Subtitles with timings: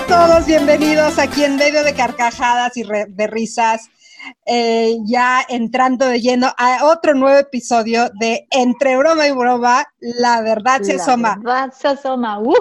[0.00, 3.90] a todos, bienvenidos aquí en medio de carcajadas y de risas.
[4.46, 10.40] Eh, ya entrando de lleno a otro nuevo episodio de Entre Broma y Broma, La
[10.42, 11.30] Verdad se asoma.
[11.30, 12.38] La verdad se asoma.
[12.38, 12.54] ¡Bravo!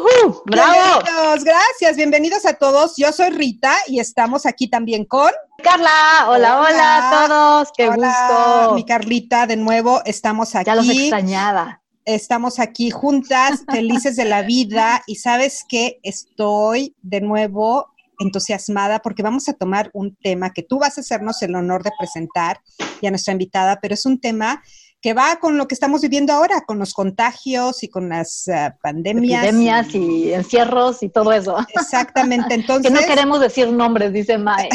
[0.46, 2.96] Bienvenidos, gracias, bienvenidos a todos.
[2.98, 5.32] Yo soy Rita y estamos aquí también con
[5.64, 6.28] Carla.
[6.28, 7.70] Hola, hola, a todos.
[7.76, 8.74] Qué gusto.
[8.76, 10.66] Mi Carlita, de nuevo, estamos aquí.
[10.66, 11.79] Ya los extrañaba
[12.16, 17.88] estamos aquí juntas, felices de la vida y sabes que estoy de nuevo
[18.20, 21.92] entusiasmada porque vamos a tomar un tema que tú vas a hacernos el honor de
[21.98, 22.60] presentar
[23.02, 24.62] y a nuestra invitada, pero es un tema
[25.02, 28.78] que va con lo que estamos viviendo ahora, con los contagios y con las uh,
[28.82, 29.44] pandemias.
[29.46, 31.58] Epidemias y, encierros y todo eso.
[31.74, 32.92] Exactamente, entonces...
[32.92, 34.68] que no queremos decir nombres, dice Mayra.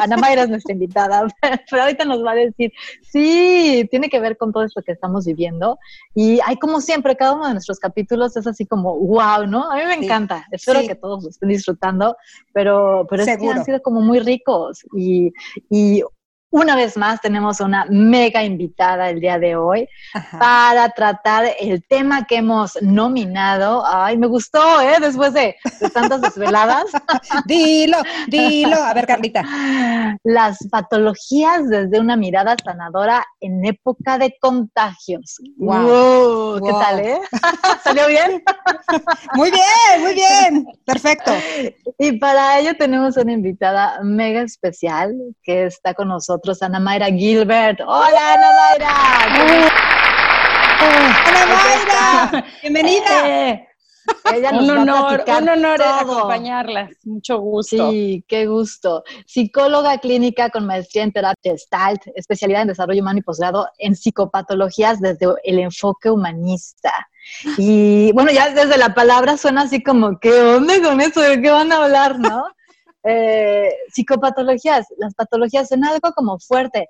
[0.00, 1.26] Ana Mayra es nuestra invitada,
[1.70, 5.24] pero ahorita nos va a decir, sí, tiene que ver con todo esto que estamos
[5.24, 5.78] viviendo.
[6.14, 9.70] Y hay como siempre, cada uno de nuestros capítulos es así como, wow, ¿no?
[9.70, 10.46] A mí me encanta.
[10.50, 12.16] Espero que todos lo estén disfrutando,
[12.52, 14.84] pero, pero es que han sido como muy ricos.
[14.96, 15.32] Y,
[15.70, 16.02] y
[16.50, 19.86] una vez más tenemos una mega invitada el día de hoy
[20.40, 23.84] para tratar el tema que hemos nominado.
[23.86, 24.96] Ay, me gustó, ¿eh?
[25.00, 25.56] Después de,
[25.92, 26.84] tantas desveladas.
[27.46, 28.76] dilo, dilo.
[28.76, 29.44] A ver, Carlita.
[30.24, 35.36] Las patologías desde una mirada sanadora en época de contagios.
[35.58, 36.64] Wow.
[36.64, 37.20] ¿Qué tal, eh?
[37.84, 38.42] ¿Salió bien?
[39.34, 40.66] muy bien, muy bien.
[40.86, 41.30] Perfecto.
[41.98, 47.80] Y para ello tenemos una invitada mega especial que está con nosotros Ana Mayra Gilbert.
[47.80, 48.92] Hola, Ana Mayra.
[51.26, 53.28] Ana Mayra, bienvenida.
[53.28, 53.64] Eh,
[54.52, 56.90] un honor, un honor acompañarlas.
[57.04, 57.90] Mucho gusto.
[57.90, 59.02] Sí, qué gusto.
[59.26, 65.00] Psicóloga clínica con maestría en terapia Gestalt, especialidad en desarrollo humano y posgrado en psicopatologías
[65.00, 66.92] desde el enfoque humanista.
[67.58, 71.20] Y bueno, ya desde la palabra suena así como, ¿qué onda con eso?
[71.20, 72.46] ¿De qué van a hablar, no?
[73.04, 76.88] Eh, psicopatologías, las patologías en algo como fuerte.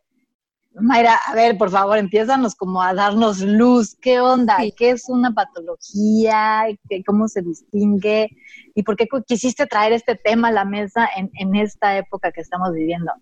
[0.75, 3.97] Mayra, a ver, por favor, empiezanos como a darnos luz.
[4.01, 4.59] ¿Qué onda?
[4.77, 6.67] ¿Qué es una patología?
[7.07, 8.29] ¿Cómo se distingue?
[8.75, 12.43] ¿Y por qué quisiste traer este tema a la mesa en, en esta época que
[12.43, 13.13] estamos viviendo?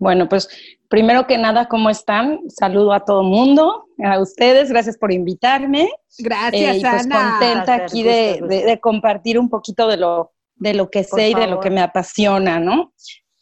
[0.00, 0.48] Bueno, pues
[0.88, 2.40] primero que nada, ¿cómo están?
[2.48, 5.90] Saludo a todo mundo, a ustedes, gracias por invitarme.
[6.18, 11.02] Gracias, eh, pues contenta aquí de, de, compartir un poquito de lo de lo que
[11.02, 12.92] sé y de lo que me apasiona, ¿no?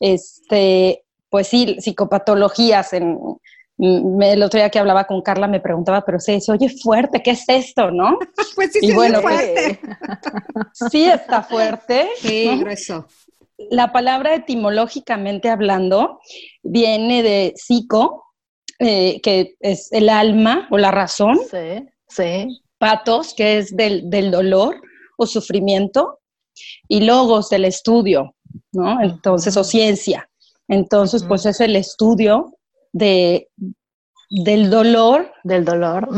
[0.01, 2.95] Este, pues sí, psicopatologías.
[2.95, 3.19] En,
[3.81, 7.45] el otro día que hablaba con Carla me preguntaba, pero se oye fuerte, ¿qué es
[7.49, 8.19] esto, no?
[8.57, 9.81] pues sí, sí bueno, fuerte.
[10.91, 12.09] sí está fuerte.
[12.17, 13.07] Sí, grueso.
[13.71, 16.21] La palabra etimológicamente hablando
[16.63, 18.25] viene de psico,
[18.79, 21.39] eh, que es el alma o la razón.
[21.51, 22.63] Sí, sí.
[22.79, 24.81] Patos, que es del, del dolor
[25.17, 26.21] o sufrimiento
[26.89, 28.35] y logos del estudio,
[28.73, 29.01] ¿no?
[29.03, 30.29] Entonces, o ciencia.
[30.69, 32.55] Entonces, pues es el estudio
[32.93, 33.49] de,
[34.31, 35.33] del dolor.
[35.45, 36.09] Del dolor.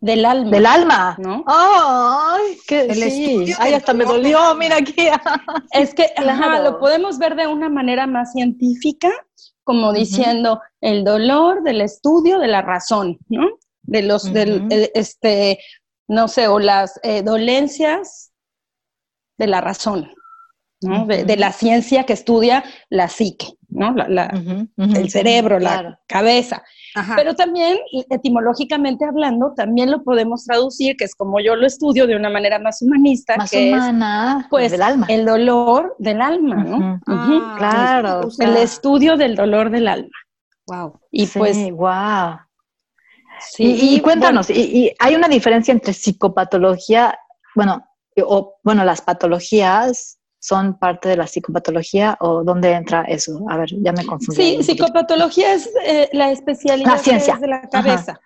[0.00, 0.50] Del alma.
[0.50, 1.16] Del alma.
[1.18, 1.44] ¿no?
[1.46, 2.56] ¡Ay!
[2.66, 3.52] qué sí.
[3.58, 4.94] Ay, hasta me dolió, mira aquí.
[5.72, 6.06] es que
[6.62, 9.10] lo podemos ver de una manera más científica,
[9.64, 13.48] como diciendo el dolor del estudio de la razón, ¿no?
[13.82, 15.58] De los, del, este,
[16.06, 18.27] no sé, o las eh, dolencias
[19.38, 20.10] de la razón,
[20.80, 21.06] ¿no?
[21.06, 23.94] de, la ciencia que estudia la psique, ¿no?
[24.76, 26.62] el cerebro, la cabeza.
[27.16, 27.78] Pero también,
[28.10, 32.58] etimológicamente hablando, también lo podemos traducir, que es como yo lo estudio de una manera
[32.58, 35.06] más humanista, más que humana, es, pues, del alma.
[35.08, 37.00] el dolor del alma, ¿no?
[37.06, 38.28] Ah, claro.
[38.38, 40.10] El estudio del dolor del alma.
[40.66, 41.00] Wow.
[41.10, 42.38] Y pues, wow.
[43.40, 47.16] Sí, y, cuéntanos, y, y, hay una diferencia entre psicopatología,
[47.54, 47.87] bueno,
[48.26, 53.44] o bueno, las patologías son parte de la psicopatología o dónde entra eso?
[53.48, 54.58] A ver, ya me confundí.
[54.58, 58.20] Sí, psicopatología es eh, la especialidad de la cabeza.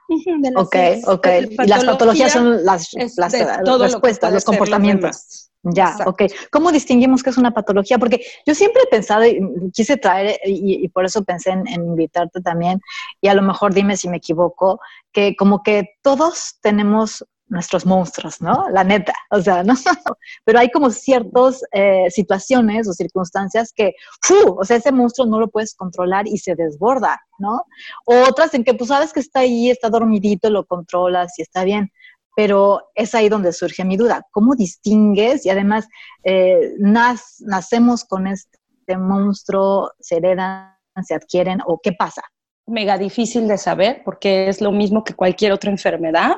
[0.56, 0.76] ok,
[1.06, 1.26] ok.
[1.64, 3.32] Y las patologías son las, las
[3.80, 5.48] respuestas, los comportamientos.
[5.64, 6.22] Ya, ok.
[6.50, 7.96] ¿Cómo distinguimos qué es una patología?
[7.96, 9.40] Porque yo siempre he pensado y
[9.72, 12.80] quise traer, y, por eso pensé en, invitarte también,
[13.20, 14.80] y a lo mejor dime si me equivoco,
[15.12, 18.68] que como que todos tenemos nuestros monstruos, ¿no?
[18.70, 19.74] La neta, o sea, ¿no?
[20.44, 24.56] Pero hay como ciertas eh, situaciones o circunstancias que, ¡fu!
[24.58, 27.64] O sea, ese monstruo no lo puedes controlar y se desborda, ¿no?
[28.06, 31.92] Otras en que tú sabes que está ahí, está dormidito, lo controlas y está bien.
[32.34, 34.26] Pero es ahí donde surge mi duda.
[34.30, 35.44] ¿Cómo distingues?
[35.44, 35.86] Y además,
[36.24, 39.90] eh, ¿nacemos con este monstruo?
[40.00, 40.74] ¿Se heredan?
[41.02, 41.60] ¿Se adquieren?
[41.66, 42.22] ¿O qué pasa?
[42.66, 46.36] mega difícil de saber porque es lo mismo que cualquier otra enfermedad,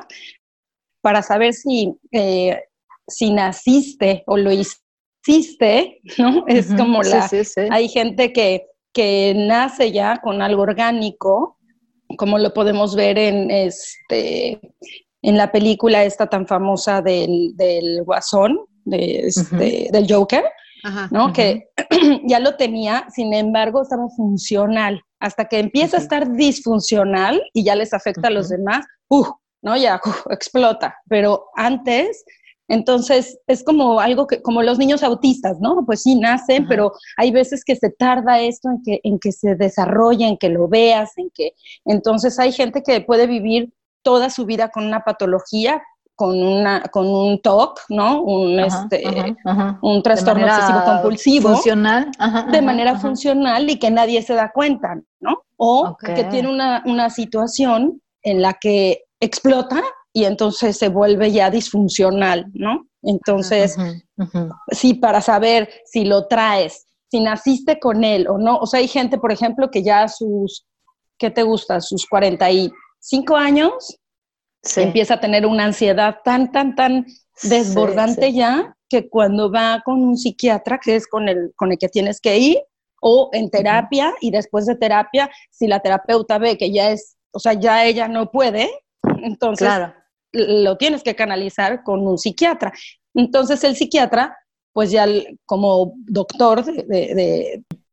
[1.05, 2.59] para saber si, eh,
[3.07, 6.43] si naciste o lo hiciste ¿no?
[6.47, 7.29] Es como la...
[7.69, 11.59] Hay gente que, que nace ya con algo orgánico,
[12.17, 14.59] como lo podemos ver en, este,
[15.21, 20.43] en la película esta tan famosa del, del Guasón, de, este, del Joker,
[21.11, 21.31] ¿no?
[21.33, 21.67] Que
[22.25, 24.99] ya lo tenía, sin embargo, estaba funcional.
[25.19, 29.27] Hasta que empieza a estar disfuncional y ya les afecta a los demás, ¡uh!
[29.65, 29.75] ¿No?
[29.75, 30.95] Ya explota.
[31.09, 32.23] Pero antes,
[32.69, 35.83] entonces es como algo que, como los niños autistas, ¿no?
[35.85, 39.55] Pues sí, nacen, pero hay veces que se tarda esto en que, en que se
[39.55, 41.53] desarrolle, en que lo veas, en que.
[41.83, 43.73] Entonces hay gente que puede vivir
[44.03, 45.81] toda su vida con una patología,
[46.15, 48.21] con, una, con un TOC, ¿no?
[48.21, 49.03] Un, este,
[49.81, 51.49] un trastorno obsesivo compulsivo.
[51.49, 52.11] Funcional.
[52.51, 55.41] de manera funcional y que nadie se da cuenta, ¿no?
[55.57, 59.83] O que tiene una, una situación en la que explota
[60.13, 62.87] y entonces se vuelve ya disfuncional, ¿no?
[63.01, 63.75] Entonces,
[64.71, 68.57] sí, para saber si lo traes, si naciste con él o no.
[68.57, 70.65] O sea, hay gente, por ejemplo, que ya sus,
[71.17, 71.81] ¿qué te gusta?
[71.81, 73.99] Sus 45 años,
[74.75, 77.05] empieza a tener una ansiedad tan, tan, tan
[77.43, 81.89] desbordante ya que cuando va con un psiquiatra, que es con el, con el que
[81.89, 82.59] tienes que ir,
[83.01, 87.39] o en terapia, y después de terapia, si la terapeuta ve que ya es, o
[87.39, 88.69] sea, ya ella no puede,
[89.21, 89.69] entonces
[90.31, 92.73] lo tienes que canalizar con un psiquiatra.
[93.13, 94.37] Entonces el psiquiatra,
[94.73, 95.07] pues ya
[95.45, 96.65] como doctor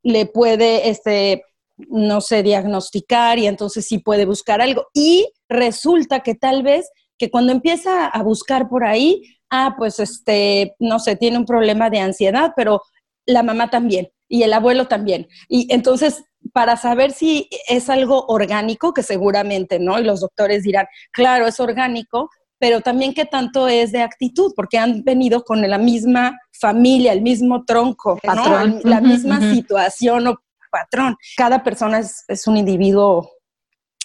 [0.03, 1.45] le puede, este,
[1.89, 4.87] no sé, diagnosticar y entonces sí puede buscar algo.
[4.93, 10.75] Y resulta que tal vez que cuando empieza a buscar por ahí, ah, pues este,
[10.81, 12.83] no sé, tiene un problema de ansiedad, pero
[13.27, 15.29] la mamá también y el abuelo también.
[15.47, 19.99] Y entonces, para saber si es algo orgánico, que seguramente, ¿no?
[19.99, 24.79] Y los doctores dirán, claro, es orgánico, pero también qué tanto es de actitud, porque
[24.79, 28.81] han venido con la misma familia, el mismo tronco, ¿no?
[28.85, 30.37] la misma situación o
[30.71, 31.17] patrón.
[31.37, 33.31] Cada persona es, un individuo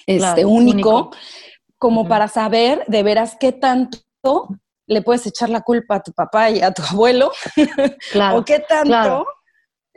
[0.06, 1.12] este, único,
[1.78, 4.00] como para saber de veras qué tanto
[4.88, 7.32] le puedes echar la culpa a tu papá y a tu abuelo,
[8.34, 9.26] o qué tanto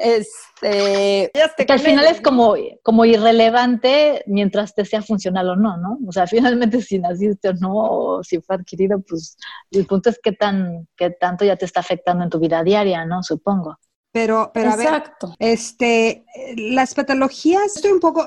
[0.00, 1.30] este,
[1.66, 5.98] que al final es como, como irrelevante mientras te sea funcional o no, ¿no?
[6.06, 9.36] O sea, finalmente si naciste o no, o si fue adquirido, pues
[9.70, 13.04] el punto es qué, tan, qué tanto ya te está afectando en tu vida diaria,
[13.04, 13.22] ¿no?
[13.22, 13.78] Supongo.
[14.12, 15.04] Pero, pero a ver,
[15.38, 16.24] este,
[16.56, 18.26] las patologías, estoy un poco,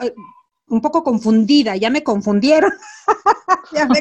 [0.67, 2.71] un poco confundida, ya me confundieron.
[3.71, 3.99] ya me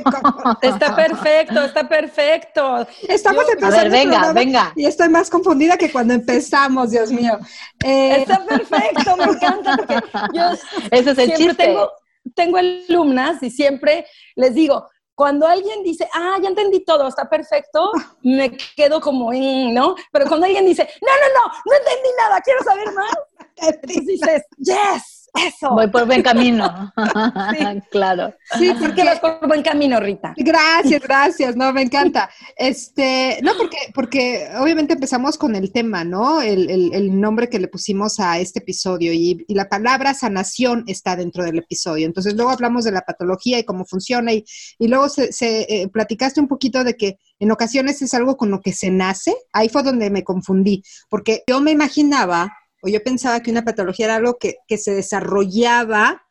[0.63, 2.87] Está perfecto, está perfecto.
[3.09, 3.77] Estamos empezando.
[3.77, 4.73] A ver, venga, venga.
[4.77, 7.39] Y estoy más confundida que cuando empezamos, Dios mío.
[7.85, 10.01] Eh, está perfecto, me encanta porque
[10.33, 10.43] yo
[10.91, 11.65] Ese es el chiste.
[11.65, 11.91] Tengo,
[12.35, 14.07] tengo alumnas y siempre
[14.37, 17.93] les digo, cuando alguien dice, ah, ya entendí todo, está perfecto,
[18.23, 19.95] me quedo como ¿no?
[20.11, 23.15] Pero cuando alguien dice, no, no, no, no entendí nada, quiero saber más,
[23.57, 25.71] entonces dices, yes, eso.
[25.71, 26.93] Voy por buen camino.
[27.91, 28.35] claro.
[28.59, 30.35] Sí, porque vas por buen camino, Rita.
[30.37, 31.57] Gracias, gracias.
[31.57, 32.31] No, me encanta.
[32.57, 36.43] Este, no, porque, porque obviamente empezamos con el tema, ¿no?
[36.43, 41.45] El, el, nombre que le pusimos a este episodio y, la palabra sanación está dentro
[41.45, 42.07] del episodio.
[42.07, 44.45] Entonces, luego hablamos de la patología y cómo funciona y,
[44.79, 48.51] y luego se, se eh, platicaste un poquito de que en ocasiones es algo con
[48.51, 49.35] lo que se nace.
[49.53, 54.07] Ahí fue donde me confundí, porque yo me imaginaba o yo pensaba que una patología
[54.07, 56.23] era algo que, se desarrollaba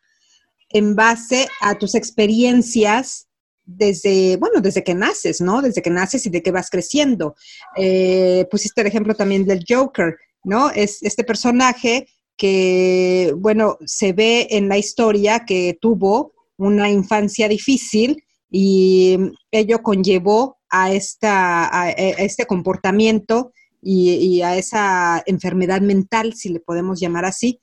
[0.69, 3.27] en base a tus experiencias
[3.63, 5.61] desde, bueno, desde que naces, ¿no?
[5.61, 7.35] Desde que naces y de que vas creciendo.
[7.77, 10.69] Eh, pusiste el ejemplo también del Joker, ¿no?
[10.71, 18.23] Es este personaje que, bueno, se ve en la historia que tuvo una infancia difícil
[18.49, 19.17] y
[19.51, 26.99] ello conllevó a, esta, a este comportamiento y, a esa enfermedad mental, si le podemos
[26.99, 27.59] llamar así,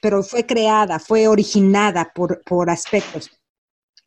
[0.00, 3.30] pero fue creada, fue originada por, por aspectos.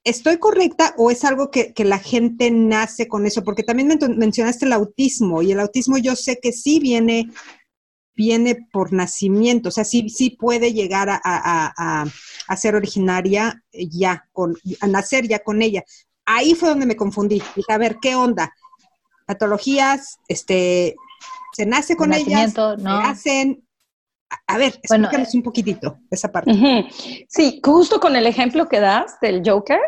[0.04, 3.44] ¿Estoy correcta o es algo que, que, la gente nace con eso?
[3.44, 7.32] Porque también mencionaste el autismo y el autismo yo sé que sí viene,
[8.16, 12.06] viene por nacimiento, o sea, sí, sí puede llegar a, a,
[12.48, 15.84] a, ser originaria ya, con, a nacer ya con ella.
[16.26, 17.42] Ahí fue donde me confundí.
[17.56, 18.54] Dije, a ver, ¿qué onda?
[19.26, 20.96] Patologías, este,
[21.54, 23.02] se nace con ellas, ¿no?
[23.02, 23.62] se hacen.
[24.48, 26.52] A ver, explícanos un poquitito esa parte.
[27.30, 29.80] Sí, justo con el ejemplo que das del Joker,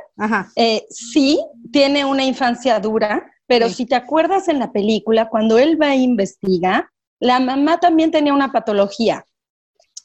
[0.56, 1.40] eh, sí,
[1.72, 5.96] tiene una infancia dura, pero si te acuerdas en la película, cuando él va a
[5.96, 6.88] investigar,
[7.20, 9.26] la mamá también tenía una patología.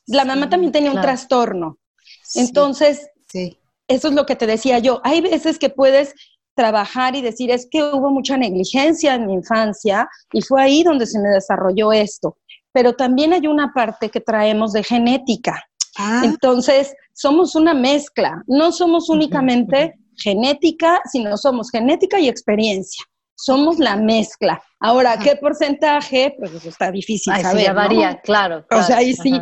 [0.06, 1.78] La mamá también tenía un trastorno.
[2.34, 3.08] Entonces,
[3.88, 5.00] eso es lo que te decía yo.
[5.04, 6.14] Hay veces que puedes
[6.54, 11.06] trabajar y decir, es que hubo mucha negligencia en mi infancia y fue ahí donde
[11.06, 12.38] se me desarrolló esto.
[12.72, 15.62] Pero también hay una parte que traemos de genética.
[15.98, 16.22] Ah.
[16.24, 23.04] Entonces, somos una mezcla, no somos únicamente genética, sino somos genética y experiencia.
[23.34, 24.62] Somos la mezcla.
[24.78, 26.34] Ahora, ¿qué porcentaje?
[26.38, 27.66] Pues eso está difícil ahí saber.
[27.66, 29.32] Sí, varía, claro, O sea, ahí sí,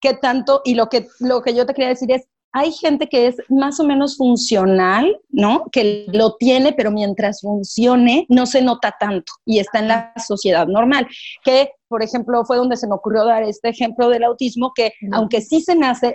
[0.00, 0.62] ¿qué tanto?
[0.64, 2.26] Y lo que, lo que yo te quería decir es,
[2.56, 5.66] hay gente que es más o menos funcional, ¿no?
[5.70, 10.66] Que lo tiene, pero mientras funcione no se nota tanto y está en la sociedad
[10.66, 11.06] normal.
[11.44, 15.42] Que, por ejemplo, fue donde se me ocurrió dar este ejemplo del autismo, que aunque
[15.42, 16.14] sí se nace,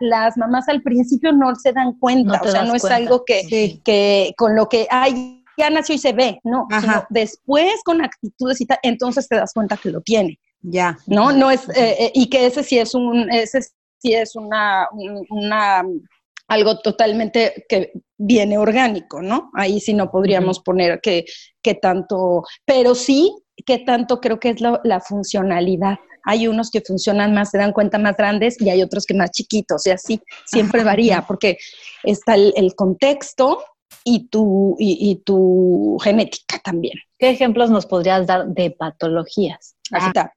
[0.00, 4.32] las mamás al principio no se dan cuenta, o sea, no es algo que, que
[4.38, 6.66] con lo que hay ya nació y se ve, no,
[7.10, 10.38] después con actitudes y tal, entonces te das cuenta que lo tiene.
[10.62, 10.98] Ya.
[11.06, 11.32] ¿No?
[11.32, 13.60] No es, eh, eh, y que ese sí es un, ese
[13.98, 14.88] sí es una,
[15.30, 15.84] una
[16.48, 19.50] algo totalmente que viene orgánico, ¿no?
[19.54, 21.24] Ahí sí no podríamos poner que,
[21.62, 23.34] que, tanto, pero sí
[23.64, 25.98] que tanto creo que es la, funcionalidad.
[26.24, 29.30] Hay unos que funcionan más, se dan cuenta más grandes y hay otros que más
[29.30, 31.58] chiquitos y así siempre varía porque
[32.02, 33.62] está el, contexto
[34.04, 36.94] y tu, y, tu genética también.
[37.18, 39.76] ¿Qué ejemplos nos podrías dar de patologías?
[39.92, 40.32] Así está.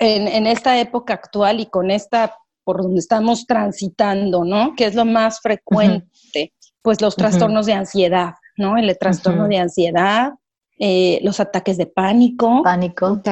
[0.00, 2.34] En, en, esta época actual y con esta
[2.66, 4.74] por donde estamos transitando, ¿no?
[4.76, 8.76] Que es lo más frecuente, pues los trastornos de ansiedad, ¿no?
[8.76, 10.32] El trastorno de ansiedad,
[10.80, 13.22] eh, los ataques de pánico, pánico,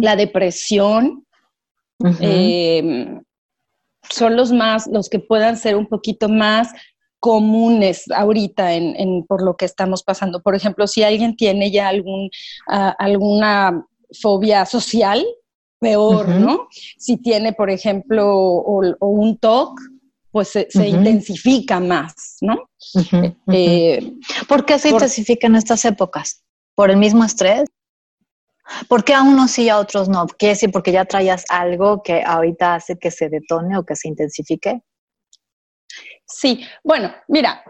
[0.00, 1.24] la depresión,
[2.18, 3.22] em,
[4.10, 6.72] son los más, los que puedan ser un poquito más
[7.20, 10.42] comunes ahorita en, por lo que estamos pasando.
[10.42, 12.30] Por ejemplo, si alguien tiene ya algún,
[12.68, 13.86] ah, alguna
[14.20, 15.24] fobia social,
[15.82, 16.68] peor, ¿no?
[16.96, 19.80] Si tiene, por ejemplo, o, un TOC,
[20.30, 22.70] pues se, intensifica más, ¿no?
[23.52, 24.14] Eh,
[24.48, 26.42] ¿Por qué se intensifica en estas épocas?
[26.74, 27.64] ¿Por el mismo estrés?
[28.88, 30.26] ¿Por qué a unos sí y a otros no?
[30.26, 34.08] ¿Quiere decir porque ya traías algo que ahorita hace que se detone o que se
[34.08, 34.82] intensifique?
[36.24, 37.62] Sí, bueno, mira,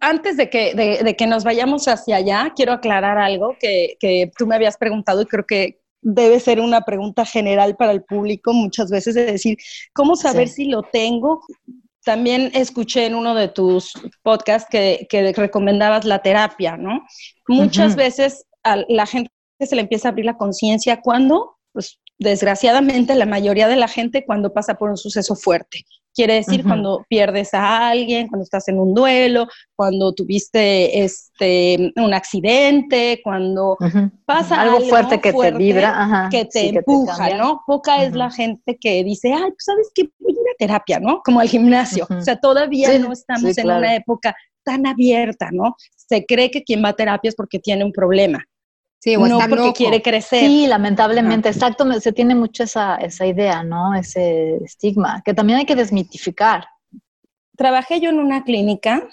[0.00, 4.46] antes de que, de, que nos vayamos hacia allá, quiero aclarar algo que, que, tú
[4.46, 8.90] me habías preguntado y creo que, debe ser una pregunta general para el público muchas
[8.90, 9.56] veces de decir,
[9.92, 11.42] ¿cómo saber si lo tengo?
[12.04, 13.92] También escuché en uno de tus
[14.22, 15.06] podcasts que,
[15.36, 17.06] recomendabas la terapia, ¿no?
[17.46, 19.30] Muchas veces a la gente
[19.60, 24.24] se le empieza a abrir la conciencia cuando, pues desgraciadamente la mayoría de la gente
[24.26, 25.84] cuando pasa por un suceso fuerte.
[26.14, 32.12] Quiere decir cuando pierdes a alguien, cuando estás en un duelo, cuando tuviste este un
[32.12, 33.76] accidente, cuando
[34.26, 37.62] pasa algo, fuerte que te vibra, que te empuja, ¿no?
[37.66, 41.00] Poca es la gente que dice, ay, pues sabes que voy a ir a terapia,
[41.00, 41.22] ¿no?
[41.24, 42.06] Como al gimnasio.
[42.10, 45.76] O sea, todavía no estamos en una época tan abierta, ¿no?
[45.96, 48.44] Se cree que quien va a terapia es porque tiene un problema.
[49.02, 50.46] Sí, o no porque quiere crecer.
[50.46, 53.96] Sí, lamentablemente, exacto, se tiene mucho esa, esa idea, ¿no?
[53.96, 56.68] Ese estigma, que también hay que desmitificar.
[57.56, 59.08] Trabajé yo en una clínica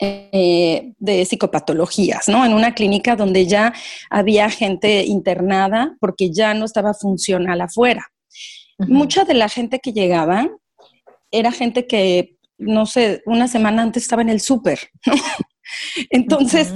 [0.00, 2.44] eh, de psicopatologías, ¿no?
[2.44, 3.72] En una clínica donde ya
[4.10, 8.10] había gente internada porque ya no estaba funcional afuera.
[8.78, 10.48] Mucha de la gente que llegaba
[11.30, 15.14] era gente que, no sé, una semana antes estaba en el súper, ¿no?
[16.10, 16.72] Entonces,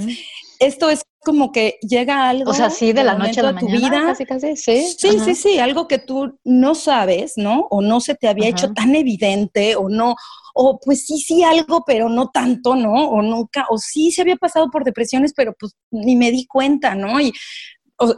[0.59, 2.51] esto es como que llega algo.
[2.51, 3.77] O sea, sí, de la noche a la mañana.
[3.77, 4.05] vida.
[4.05, 4.95] Casi, casi, sí.
[4.97, 7.67] Sí, sí, sí, algo que tú no sabes, ¿no?
[7.71, 10.15] O no se te había hecho tan evidente, o no,
[10.53, 13.09] o pues sí, sí, algo, pero no tanto, ¿no?
[13.09, 16.95] O nunca, o sí se había pasado por depresiones, pero pues ni me di cuenta,
[16.95, 17.19] ¿no?
[17.19, 17.33] Y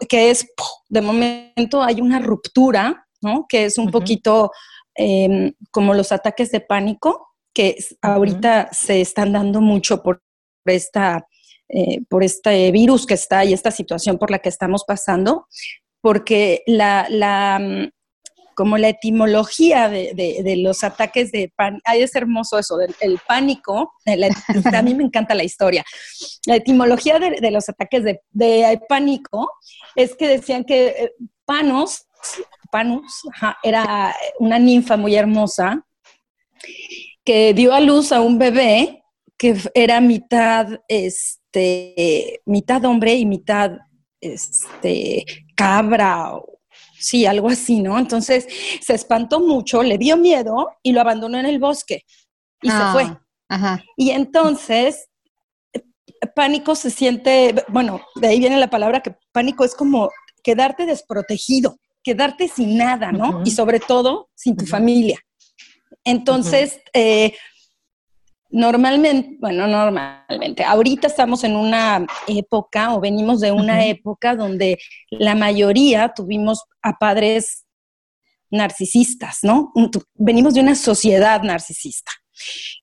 [0.10, 0.46] que es,
[0.90, 3.46] de momento hay una ruptura, ¿no?
[3.48, 4.52] Que es un poquito
[4.96, 10.22] em, como los ataques de pánico, que ahorita se están dando mucho por
[10.66, 11.26] esta
[11.70, 15.48] eh, por este virus que está y esta situación por la que estamos pasando,
[16.02, 17.90] porque la, la mm,
[18.58, 23.94] como la etimología de, de, los ataques de pánico, es hermoso eso, del el pánico,
[24.74, 25.86] a mí me encanta la historia.
[26.48, 29.52] La etimología de, los ataques de, pánico
[29.94, 31.12] es que decían que eh,
[31.46, 32.08] Panos,
[32.72, 33.22] Panus,
[33.62, 35.86] era una ninfa muy hermosa
[37.24, 39.04] que dio a luz a un bebé
[39.38, 41.47] que era mitad, este,
[42.46, 43.72] mitad hombre y mitad,
[44.22, 46.34] este, cabra,
[47.00, 47.98] sí, algo así, ¿no?
[47.98, 48.48] Entonces
[48.82, 52.04] se espantó mucho, le dio miedo y lo abandonó en el bosque
[52.62, 53.18] y se ah, fue.
[53.96, 55.10] Y entonces,
[56.36, 60.10] pánico se siente, bueno, de ahí viene la palabra que pánico es como
[60.44, 63.42] quedarte desprotegido, quedarte sin nada, ¿no?
[63.46, 65.20] Y sobre todo sin tu familia.
[66.04, 67.36] Entonces, eh,
[68.50, 75.36] normalmente, bueno, normalmente, ahorita estamos en una época o venimos de una época donde la
[75.36, 77.66] mayoría tuvimos a padres
[78.50, 79.72] narcisistas, ¿no?
[80.16, 82.12] Venimos de una sociedad narcisista.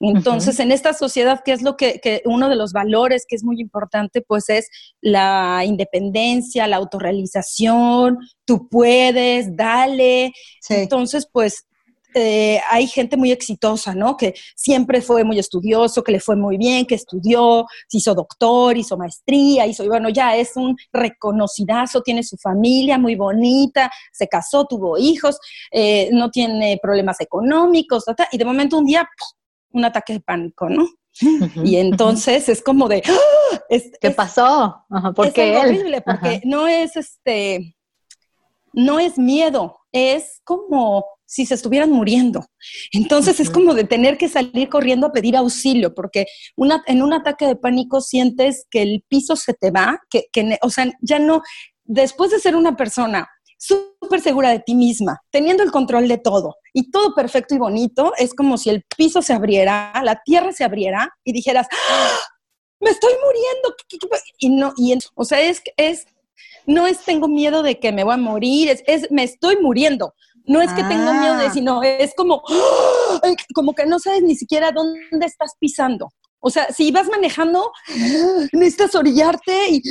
[0.01, 3.61] Entonces, en esta sociedad, ¿qué es lo que, uno de los valores que es muy
[3.61, 4.21] importante?
[4.21, 4.69] Pues es
[5.01, 10.33] la independencia, la autorrealización, tú puedes, dale.
[10.69, 11.67] Entonces, pues
[12.15, 14.17] eh, hay gente muy exitosa, ¿no?
[14.17, 18.77] Que siempre fue muy estudioso, que le fue muy bien, que estudió, se hizo doctor,
[18.77, 24.29] hizo maestría, hizo, y bueno, ya es un reconocidazo, tiene su familia muy bonita, se
[24.29, 25.39] casó, tuvo hijos,
[25.73, 29.09] eh, no tiene problemas económicos, y de momento un día,
[29.73, 30.87] un ataque de pánico, ¿no?
[31.65, 33.59] y entonces es como de, ¡Ah!
[34.01, 34.85] ¿qué pasó?
[35.15, 37.77] porque es horrible, porque no es este,
[38.73, 42.47] no es miedo, es como si se estuvieran muriendo.
[42.93, 46.27] Entonces es como de tener que salir corriendo a pedir auxilio, porque
[46.57, 50.59] una, en un ataque de pánico sientes que el piso se te va, que, que
[50.63, 51.43] o sea, ya no,
[51.85, 53.29] después de ser una persona
[53.59, 58.13] súper segura de ti misma, teniendo el control de todo y todo perfecto y bonito,
[58.19, 62.19] es como si el piso se abriera, la tierra se abriera y dijeras, ¡Ah!
[62.81, 63.75] me estoy muriendo.
[64.39, 66.07] Y no, y o sea, es, es,
[66.67, 70.15] no es tengo miedo de que me voy a morir, es, es me estoy muriendo.
[70.47, 71.53] No es que tengo miedo de, ah.
[71.53, 73.21] sino es como, ¡ah!
[73.55, 76.11] como que no sabes ni siquiera dónde estás pisando.
[76.47, 77.73] O sea, si vas manejando,
[78.53, 79.83] necesitas orillarte y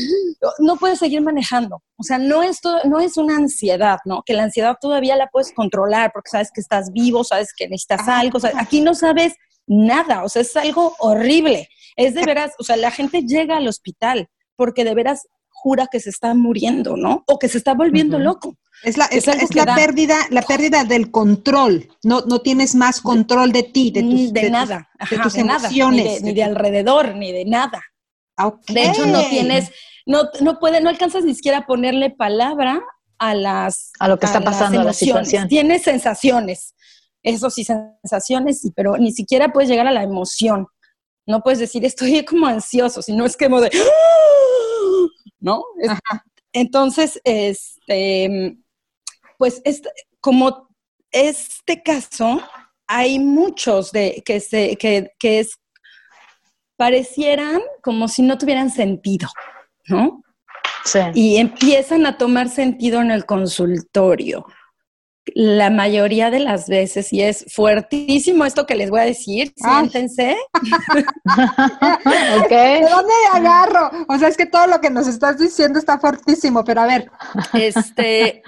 [0.59, 1.81] no puedes seguir manejando.
[1.97, 4.21] O sea, no es, no es una ansiedad, ¿no?
[4.23, 8.07] Que la ansiedad todavía la puedes controlar porque sabes que estás vivo, sabes que necesitas
[8.07, 8.37] algo.
[8.55, 9.33] aquí no sabes
[9.65, 11.69] nada, o sea, es algo horrible.
[11.95, 15.99] Es de veras, o sea, la gente llega al hospital porque de veras jura que
[15.99, 17.23] se está muriendo, ¿no?
[17.25, 18.55] O que se está volviendo loco.
[18.81, 19.25] Es la, es,
[19.55, 21.89] la pérdida, la pérdida del control.
[22.03, 26.33] No, no tienes más control de ti, de, tus, de, nada, de tus emociones, ni,
[26.33, 27.81] de, alrededor, ni de nada.
[28.67, 29.71] De hecho, no tienes,
[30.05, 32.81] no, no puede, no alcanzas ni siquiera a ponerle palabra
[33.19, 35.47] a las a lo que está pasando, a la situación.
[35.47, 36.75] Tienes sensaciones,
[37.21, 40.67] eso sí, sensaciones, pero ni siquiera puedes llegar a la emoción.
[41.25, 45.07] No puedes decir estoy como ansioso, sino es como de ¡Ah!
[45.39, 45.63] ¿no?
[46.51, 48.57] entonces, este
[49.37, 49.61] pues
[50.19, 50.69] como
[51.11, 52.41] este caso,
[52.87, 55.59] hay muchos de que se, que, es,
[56.77, 59.29] parecieran como si no tuvieran sentido,
[59.87, 60.23] ¿no?
[60.85, 60.99] Sí.
[61.13, 64.45] Y empiezan a tomar sentido en el consultorio.
[65.35, 70.35] La mayoría de las veces, y es fuertísimo esto que les voy a decir, siéntense.
[72.43, 72.81] okay.
[72.81, 73.89] ¿De dónde agarro?
[74.09, 77.09] O sea, es que todo lo que nos estás diciendo está fuertísimo, pero a ver.
[77.53, 78.43] Este,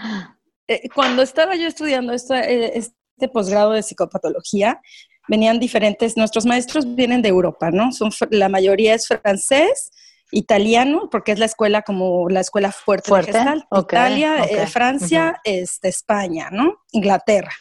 [0.68, 4.82] eh, cuando estaba yo estudiando eh, este posgrado de psicopatología,
[5.28, 7.92] venían diferentes, nuestros maestros vienen de Europa, ¿no?
[7.92, 9.92] Son, la mayoría es francés,
[10.32, 16.50] italiano, porque es la escuela como la escuela fuerte, de Italia, eh, Francia, este, España,
[16.52, 16.80] ¿no?
[16.92, 17.52] Inglaterra.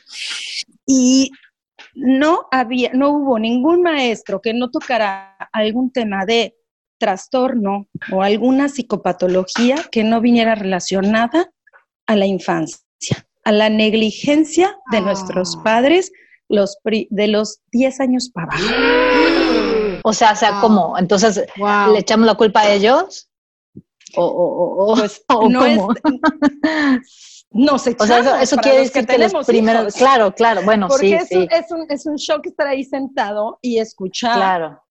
[0.87, 1.31] Y
[1.95, 6.57] no había, no hubo ningún maestro que no tocara algún tema de
[6.99, 11.51] trastorno o alguna psicopatología que no viniera relacionada
[12.07, 12.79] a la infancia
[13.45, 15.63] a la negligencia de nuestros ah.
[15.65, 16.13] padres
[16.49, 18.65] los de los 10 años para abajo.
[20.07, 20.99] O sea, o sea, ¿cómo?
[20.99, 23.31] Entonces, ¿le echamos la culpa a ellos?
[24.17, 25.95] ¿O, o, o, pues, no cómo?
[27.53, 27.97] no sé.
[27.99, 31.49] O sea, eso, quiere decir que, los primeros, claro, claro, bueno, sí, es, sí.
[31.51, 34.83] es, un, es un shock estar ahí sentado y escuchar claro,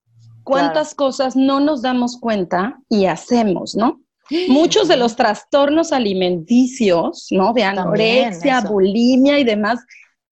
[0.44, 4.02] cuántas cosas no nos damos cuenta y hacemos, ¿no?
[4.48, 7.54] Muchos de los trastornos alimenticios, ¿no?
[7.54, 9.80] De anorexia, bulimia y demás,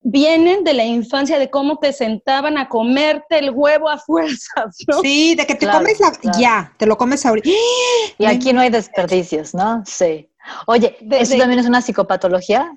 [0.02, 5.02] vienen de la infancia, de cómo te sentaban a comerte el huevo a fuerzas, ¿no?
[5.02, 6.12] Sí, de que te comes la...
[6.38, 7.50] Ya, te lo comes ahorita.
[8.18, 9.84] Y aquí no hay desperdicios, ¿no?
[9.86, 10.30] Sí.
[10.66, 12.74] Oye, ¿eso también es una psicopatología?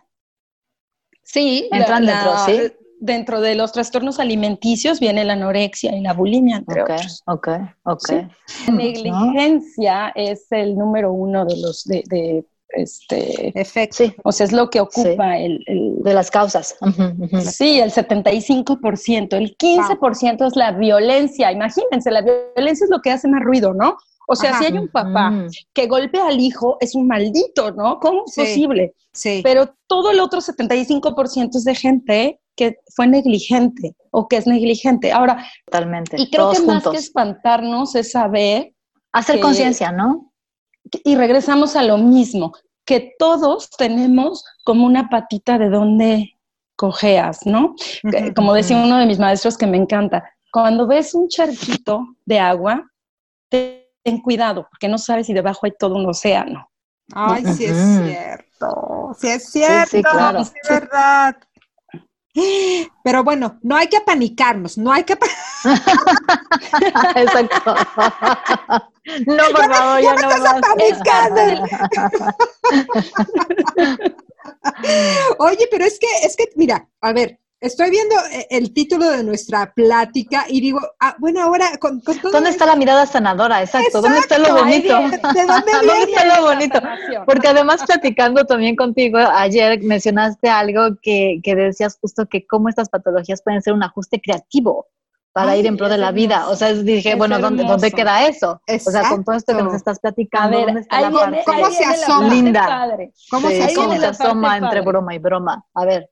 [1.22, 1.68] Sí.
[1.72, 2.72] Entran dentro, ¿sí?
[3.04, 7.22] Dentro de los trastornos alimenticios viene la anorexia y la bulimia, entre otros.
[7.26, 7.48] Ok,
[7.84, 8.10] ok,
[8.66, 14.04] La negligencia es el número uno de los de, este efecto.
[14.24, 15.62] O sea, es lo que ocupa el,
[16.02, 16.76] De las causas.
[17.52, 19.34] Sí, el 75%.
[19.34, 21.52] El 15% es la violencia.
[21.52, 23.96] Imagínense, la violencia es lo que hace más ruido, ¿no?
[24.26, 25.50] O sea, si hay un papá mm.
[25.74, 28.00] que golpea al hijo, es un maldito, ¿no?
[28.00, 28.94] ¿Cómo es posible?
[29.12, 29.40] Sí.
[29.44, 35.12] Pero todo el otro 75% es de gente que fue negligente o que es negligente.
[35.12, 36.20] Ahora, totalmente.
[36.20, 38.74] Y creo que más que espantarnos es saber.
[39.12, 40.32] Hacer conciencia, ¿no?
[41.04, 42.52] Y regresamos a lo mismo,
[42.84, 46.34] que todos tenemos como una patita de donde
[46.76, 47.74] cojeas, ¿no?
[48.34, 52.90] Como decía uno de mis maestros que me encanta, cuando ves un charquito de agua,
[53.48, 56.68] ten cuidado, porque no sabes si debajo hay todo un océano.
[57.12, 60.40] Ay, sí es cierto, sí es cierto, sí, claro.
[60.40, 61.36] es verdad.
[63.04, 65.12] Pero bueno, no hay que apanicarnos, no hay que...
[67.14, 67.76] Exacto.
[69.26, 71.40] No, por favor, ya, no estás apanicando.
[75.38, 79.24] Oye, pero es que, es que, mira, a ver, Estoy viendo eh, el título de
[79.24, 83.62] nuestra plática y digo, ah, bueno, ahora con, todo ¿Dónde está la mirada sanadora?
[83.62, 84.98] Exacto, ¿dónde está lo bonito?
[84.98, 86.78] ¿De dónde, está lo bonito?
[87.24, 92.90] Porque además platicando también contigo, ayer mencionaste algo que, que decías justo que cómo estas
[92.90, 94.88] patologías pueden ser un ajuste creativo
[95.32, 96.48] para ir en pro de la vida.
[96.50, 98.60] O sea, dije, bueno, ¿dónde, ¿dónde queda eso?
[98.68, 101.42] O sea, con todo esto que nos estás platicando, ¿dónde está la parte?
[101.46, 102.28] ¿Cómo se asoma?
[102.28, 102.88] Linda.
[103.30, 105.64] ¿Cómo se, ¿cómo se asoma entre broma y broma?
[105.72, 106.10] A ver.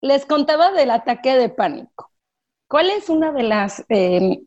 [0.00, 2.10] Les contaba del ataque de pánico.
[2.68, 4.40] ¿Cuál es una de las eh,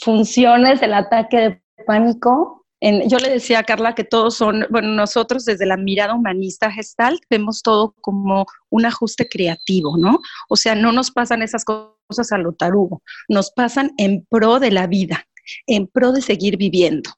[0.00, 2.58] funciones del ataque de pánico?
[2.80, 7.18] yo le decía a Carla que todos son, bueno, nosotros desde la mirada humanista gestal
[7.28, 10.20] vemos todo como un ajuste creativo, ¿no?
[10.48, 14.70] O sea, no nos pasan esas cosas a lo tarugo, nos pasan en pro de
[14.70, 15.26] la vida,
[15.66, 17.10] en pro de seguir viviendo,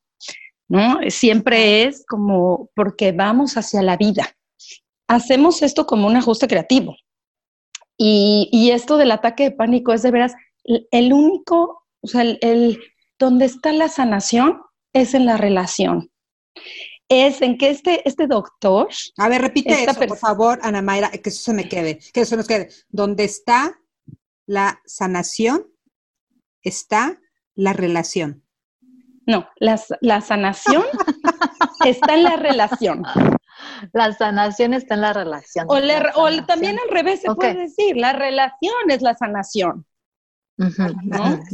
[0.69, 0.99] ¿no?
[1.09, 4.31] Siempre es como porque vamos hacia la vida.
[5.09, 6.97] Hacemos esto como un ajuste creativo,
[8.03, 10.35] y, esto del ataque de pánico es de veras
[10.65, 12.81] el único, o sea, el,
[13.19, 14.63] donde está la sanación
[14.95, 16.11] es en la relación.
[17.11, 18.89] Es en que este, este doctor.
[19.19, 22.37] A ver, repite eso, por favor, Ana Mayra, que eso se me quede, que eso
[22.37, 22.71] nos quede.
[22.89, 23.79] Donde está
[24.47, 25.67] la sanación,
[26.63, 27.21] está
[27.55, 28.43] la relación.
[29.27, 30.85] No, la, la sanación
[31.85, 33.03] está en la relación.
[33.93, 35.67] La sanación está en la relación.
[35.69, 39.87] O, también al revés se puede decir, la relación es la sanación.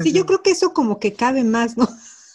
[0.03, 1.89] Sí, yo creo que eso como que cabe más, ¿no?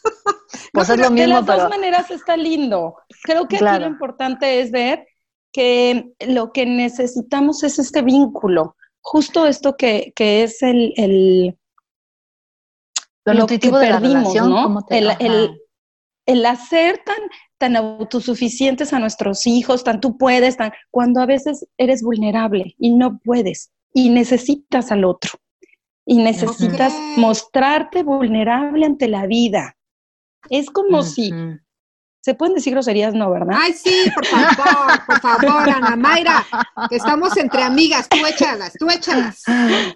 [0.74, 2.96] Pues es lo mismo, de las dos maneras está lindo.
[3.24, 5.08] Creo que aquí lo importante es ver
[5.52, 11.58] que lo que necesitamos es este vínculo, justo esto que, es el, el
[13.26, 14.86] lo, que perdimos, ¿no?
[14.90, 15.62] el,
[16.26, 17.20] el hacer tan,
[17.62, 22.90] tan autosuficientes a nuestros hijos, tan tú puedes, tan, cuando a veces eres vulnerable y
[22.90, 25.34] no puedes y necesitas al otro
[26.04, 29.78] y necesitas mostrarte vulnerable ante la vida.
[30.50, 31.32] Es como si
[32.22, 33.56] se pueden decir groserías, no, ¿verdad?
[33.56, 36.44] Ay, sí, por favor, por favor, Ana Mayra,
[36.90, 39.44] que estamos entre amigas, tú échalas, tú échalas.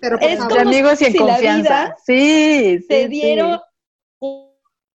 [0.01, 0.60] Pero por es favor.
[0.60, 1.95] amigos y en confianza.
[2.06, 3.60] sí, sí, te dieron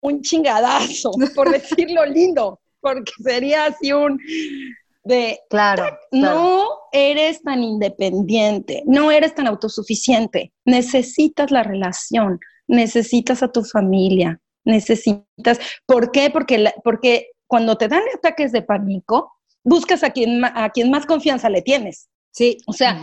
[0.01, 4.19] un chingadazo, por decirlo lindo, porque sería así un
[5.03, 13.47] de claro, no eres tan independiente, no eres tan autosuficiente, necesitas la relación, necesitas a
[13.47, 16.29] tu familia, necesitas, ¿por qué?
[16.29, 21.49] Porque, porque cuando te dan ataques de pánico, buscas a quien, a quien más confianza
[21.49, 22.10] le tienes.
[22.31, 22.57] Sí.
[22.67, 23.01] O sea,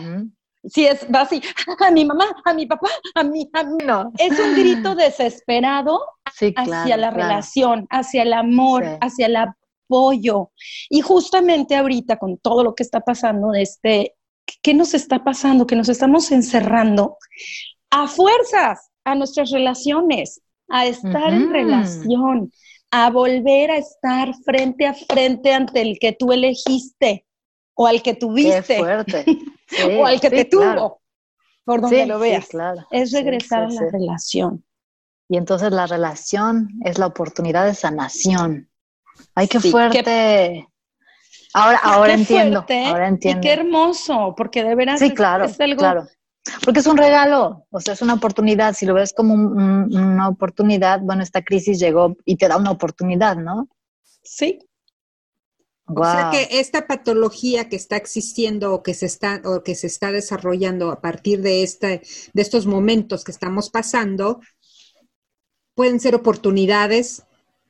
[0.67, 1.41] si es, va así,
[1.79, 4.11] a mi mamá, a mi papá, a mi, a No.
[4.17, 10.51] Es un grito desesperado hacia la relación, hacia el amor, hacia el apoyo.
[10.89, 14.15] Y justamente ahorita con todo lo que está pasando, este,
[14.61, 15.67] ¿qué nos está pasando?
[15.67, 17.17] Que nos estamos encerrando
[17.91, 22.51] a fuerzas a nuestras relaciones, a estar en relación,
[22.89, 27.25] a volver a estar frente a frente ante el que tú elegiste
[27.75, 28.77] o al que tuviste.
[28.77, 29.25] fuerte.
[29.99, 31.01] o al que te tuvo,
[31.63, 32.47] por donde lo veas.
[32.91, 34.63] Es regresar a la relación.
[35.27, 38.69] Y entonces la relación es la oportunidad de sanación.
[39.33, 40.67] Ay, qué fuerte.
[41.53, 43.39] Ahora, ahora entiendo, ahora entiendo.
[43.39, 45.77] Y qué hermoso, porque de veras sí, claro, es algo...
[45.77, 46.07] claro.
[46.63, 48.73] Porque es un regalo, o sea, es una oportunidad.
[48.73, 53.35] Si lo ves como una oportunidad, bueno, esta crisis llegó y te da una oportunidad,
[53.35, 53.67] ¿no?
[54.21, 54.59] Sí,
[55.87, 59.87] o sea que esta patología que está existiendo o que se está o que se
[59.87, 62.01] está desarrollando a partir de este
[62.33, 64.39] de estos momentos que estamos pasando
[65.75, 67.23] pueden ser oportunidades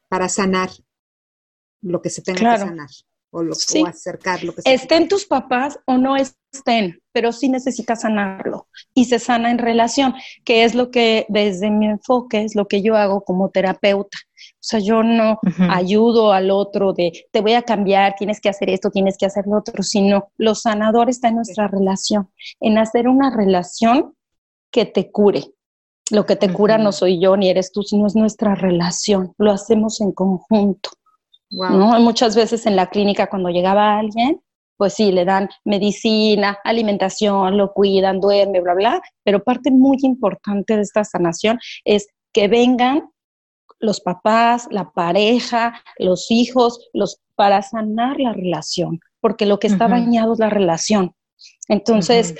[0.07, 0.69] para sanar
[1.81, 2.89] lo que se tenga que sanar
[3.31, 3.53] o, lo,
[3.87, 9.05] acercar lo que se estén tus papás o no estén, pero sí necesitas sanarlo y
[9.05, 10.13] se sana en relación,
[10.45, 14.17] que es lo que desde mi enfoque es lo que yo hago como terapeuta.
[14.17, 14.34] o
[14.67, 18.89] sea, yo no ayudo al otro de te voy a cambiar, tienes que hacer esto,
[18.89, 23.35] tienes que hacer lo otro, sino lo sanador está en nuestra relación, en hacer una
[23.35, 24.15] relación
[24.71, 25.43] que te cure.
[26.11, 29.33] Lo que te cura no soy yo ni eres tú, sino es nuestra relación.
[29.37, 30.91] Lo hacemos en conjunto.
[31.49, 31.99] ¿no?
[31.99, 34.41] Muchas veces en la clínica cuando llegaba alguien,
[34.77, 40.75] pues sí, le dan medicina, alimentación, lo cuidan, duerme, bla, bla, pero parte muy importante
[40.75, 43.09] de esta sanación es que vengan
[43.79, 49.87] los papás, la pareja, los hijos, los para sanar la relación, porque lo que está
[49.87, 51.13] dañado es la relación.
[51.67, 52.35] Entonces,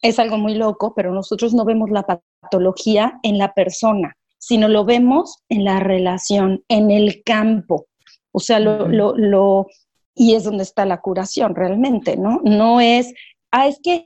[0.00, 4.84] es algo muy loco, pero nosotros no vemos la patología en la persona, sino lo
[4.84, 7.86] vemos en la relación, en el campo.
[8.32, 9.66] O sea, lo, lo, lo,
[10.14, 12.40] y es donde está la curación realmente, ¿no?
[12.42, 13.12] No es,
[13.50, 14.04] ah, es que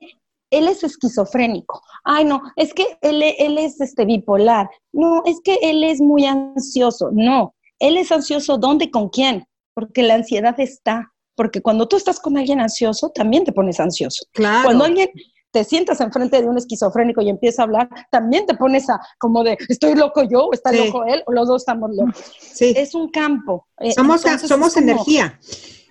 [0.50, 5.58] él es esquizofrénico, ay, no, es que él, él es este, bipolar, no, es que
[5.62, 9.46] él es muy ansioso, no, él es ansioso, ¿dónde, con quién?
[9.74, 14.24] Porque la ansiedad está, porque cuando tú estás con alguien ansioso, también te pones ansioso.
[14.32, 14.64] Claro.
[14.64, 15.10] Cuando alguien
[15.50, 19.42] te sientas enfrente de un esquizofrénico y empieza a hablar, también te pones a como
[19.42, 22.24] de, estoy loco yo, o está loco él, o los dos estamos locos.
[22.40, 22.74] Sí.
[22.76, 23.66] Es un campo.
[23.78, 25.38] Eh, somos, somos energía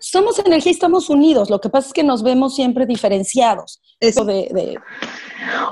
[0.05, 1.49] somos energía y estamos unidos.
[1.49, 3.81] Lo que pasa es que nos vemos siempre diferenciados.
[3.99, 4.77] Eso de,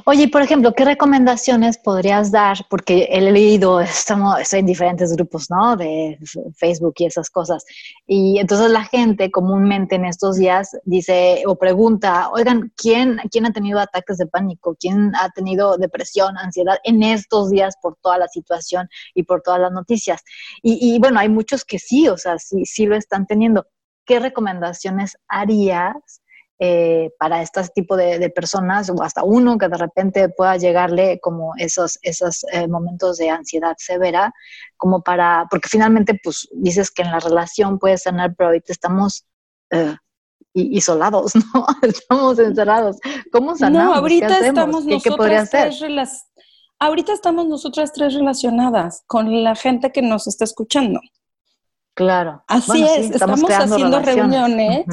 [0.05, 2.57] Oye, por ejemplo, ¿qué recomendaciones podrías dar?
[2.69, 5.75] Porque he leído, estamos, estoy en diferentes grupos, ¿no?
[5.75, 6.17] De
[6.55, 7.63] Facebook y esas cosas.
[8.07, 13.53] Y entonces la gente comúnmente en estos días dice o pregunta, oigan, ¿quién, ¿quién ha
[13.53, 14.75] tenido ataques de pánico?
[14.79, 19.59] ¿Quién ha tenido depresión, ansiedad en estos días por toda la situación y por todas
[19.59, 20.21] las noticias?
[20.63, 23.67] Y, y bueno, hay muchos que sí, o sea, sí, sí lo están teniendo.
[24.05, 26.21] ¿Qué recomendaciones harías
[26.59, 31.53] eh, para este tipo de, personas o hasta uno que de repente pueda llegarle como
[31.57, 34.31] esos, esos eh, momentos de ansiedad severa,
[34.77, 39.25] como para, porque finalmente pues dices que en la relación puedes sanar, pero ahorita estamos
[39.71, 39.95] eh,
[40.53, 41.65] isolados, ¿no?
[41.81, 42.97] estamos encerrados.
[43.31, 43.95] ¿Cómo sanamos?
[43.95, 45.81] No, ahorita estamos ¿Qué, nosotras tres
[46.79, 50.99] Ahorita estamos nosotras tres relacionadas con la gente que nos está escuchando.
[51.93, 52.43] Claro.
[52.47, 54.86] Así es, estamos, haciendo reuniones.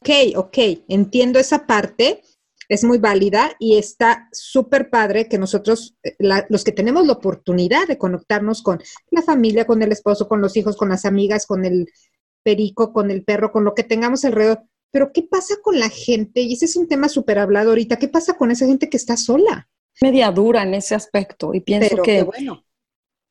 [0.00, 0.58] Ok, ok,
[0.88, 2.22] entiendo esa parte,
[2.68, 6.16] es muy válida y está súper padre que nosotros, eh,
[6.48, 8.80] los que tenemos la oportunidad de conectarnos con
[9.10, 11.90] la familia, con el esposo, con los hijos, con las amigas, con el
[12.42, 14.62] perico, con el perro, con lo que tengamos alrededor.
[14.90, 16.40] Pero ¿qué pasa con la gente?
[16.40, 17.96] Y ese es un tema súper hablado ahorita.
[17.96, 19.68] ¿Qué pasa con esa gente que está sola?
[20.00, 22.64] Media dura en ese aspecto y pienso que bueno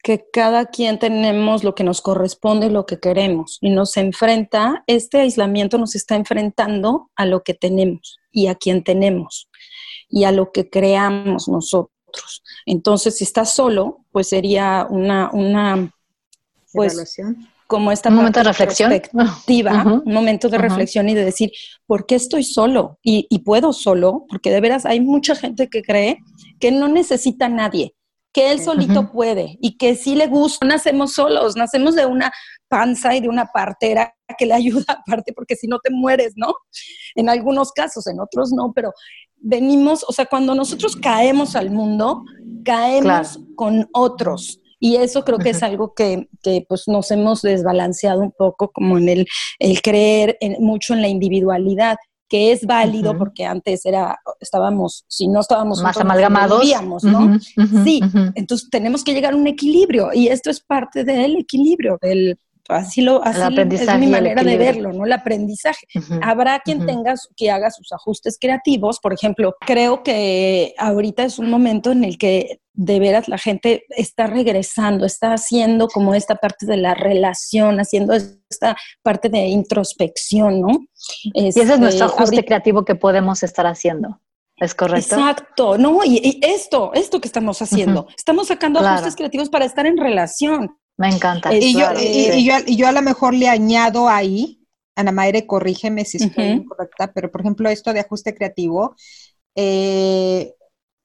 [0.07, 4.85] que cada quien tenemos lo que nos corresponde y lo que queremos y nos enfrenta,
[4.87, 9.49] este aislamiento nos está enfrentando a lo que tenemos y a quien tenemos
[10.07, 12.41] y a lo que creamos nosotros.
[12.65, 15.91] Entonces, si estás solo, pues sería una, una
[16.71, 17.17] pues,
[17.67, 18.93] como esta un momento de reflexión,
[20.05, 21.51] un momento de reflexión y de decir,
[21.85, 22.97] ¿por qué estoy solo?
[23.03, 26.19] Y, y puedo solo, porque de veras hay mucha gente que cree
[26.61, 27.96] que no necesita a nadie
[28.37, 30.63] que él solito puede y que sí le gusta.
[30.67, 32.31] Nacemos solos, nacemos de una
[32.67, 36.53] panza y de una partera que le ayuda aparte, porque si no te mueres, ¿no?
[37.15, 38.91] En algunos casos, en otros no, pero
[39.37, 42.25] venimos, o sea, cuando nosotros caemos al mundo,
[42.63, 44.61] caemos con otros.
[44.79, 48.99] Y eso creo que es algo que, que, pues nos hemos desbalanceado un poco, como
[48.99, 49.25] en el,
[49.57, 55.39] el creer mucho en la individualidad que es válido porque antes era, estábamos, si no
[55.39, 56.63] estábamos más amalgamados,
[57.03, 57.39] ¿no?
[57.83, 58.01] sí,
[58.35, 62.37] entonces tenemos que llegar a un equilibrio y esto es parte del equilibrio, del
[62.69, 65.05] así lo así es mi manera de verlo, ¿no?
[65.05, 65.87] El aprendizaje.
[66.21, 71.49] Habrá quien tenga que haga sus ajustes creativos, por ejemplo, creo que ahorita es un
[71.49, 76.67] momento en el que de veras la gente está regresando, está haciendo como esta parte
[76.67, 80.69] de la relación, haciendo esta parte de introspección, ¿no?
[81.33, 84.21] y ese es nuestro este, ajuste creativo que podemos estar haciendo.
[84.57, 85.15] ¿Es correcto?
[85.15, 89.97] Exacto, no, y, esto, esto que estamos haciendo, estamos sacando ajustes creativos para estar en
[89.97, 90.77] relación.
[90.97, 91.53] Me encanta.
[91.53, 96.45] Y, yo, y, yo, a lo mejor le añado ahí, Ana Mayre, corrígeme si estoy
[96.45, 98.95] incorrecta, pero por ejemplo esto de ajuste creativo,
[99.55, 100.55] eh,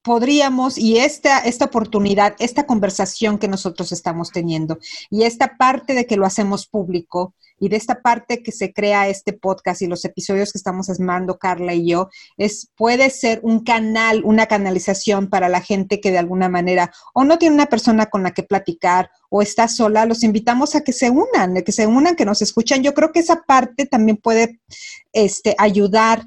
[0.02, 4.78] podríamos, y esta, esta oportunidad, esta conversación que nosotros estamos teniendo,
[5.10, 9.08] y esta parte de que lo hacemos público, y de esta parte que se crea
[9.08, 13.62] este podcast y los episodios que estamos armando Carla y yo, es, puede ser un
[13.62, 18.06] canal, una canalización para la gente que de alguna manera o no tiene una persona
[18.06, 21.86] con la que platicar o está sola, los invitamos a que se unan, que se
[21.86, 22.82] unan, que nos escuchan.
[22.82, 24.60] Yo creo que esa parte también puede
[25.12, 26.24] este, ayudar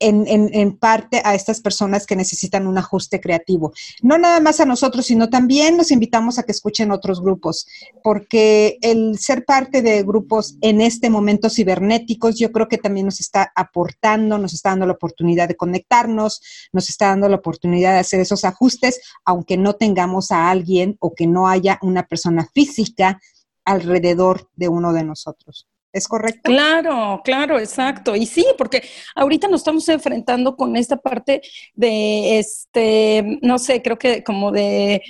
[0.00, 3.72] en, en, parte a estas personas que necesitan un ajuste creativo.
[4.02, 7.66] No nada más a nosotros, sino también los invitamos a que escuchen otros grupos,
[8.02, 13.20] porque el ser parte de grupos en este momento cibernéticos, yo creo que también nos
[13.20, 16.40] está aportando, nos está dando la oportunidad de conectarnos,
[16.72, 21.14] nos está dando la oportunidad de hacer esos ajustes, aunque no tengamos a alguien o
[21.14, 23.20] que no haya una persona física
[23.64, 25.66] alrededor de uno de nosotros.
[25.94, 26.40] ¿Es correcto?
[26.42, 28.16] Claro, claro, exacto.
[28.16, 28.82] Y sí, porque
[29.14, 31.40] ahorita nos estamos enfrentando con esta parte
[31.74, 35.00] de, este, no sé, creo que como de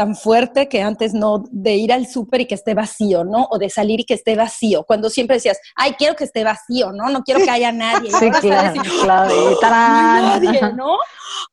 [0.00, 3.46] tan fuerte que antes no, de ir al súper y que esté vacío, ¿no?
[3.50, 4.82] O de salir y que esté vacío.
[4.84, 7.10] Cuando siempre decías, ay, quiero que esté vacío, ¿no?
[7.10, 8.10] No quiero que haya nadie.
[8.10, 9.34] Sí, claro, claro.
[9.60, 10.96] nadie, ¿no?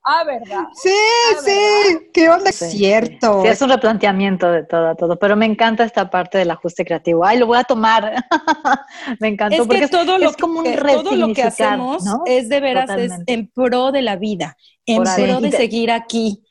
[0.01, 0.63] Ah, ¿verdad?
[0.81, 3.41] Sí, ah, sí, qué onda, es cierto.
[3.41, 7.25] Sí, es un replanteamiento de todo, todo, pero me encanta esta parte del ajuste creativo.
[7.25, 8.13] Ay, lo voy a tomar.
[9.19, 12.47] me encantó es porque todo lo, es como un que, todo lo que hacemos es
[12.47, 14.55] de veras es en pro de la vida,
[14.85, 16.46] en pro de seguir aquí.